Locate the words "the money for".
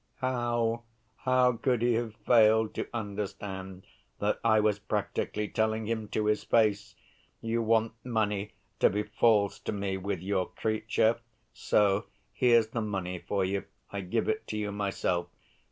12.69-13.45